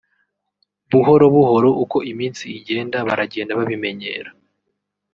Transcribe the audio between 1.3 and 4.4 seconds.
buhoro uko iminsi igenda baragenda babimenyera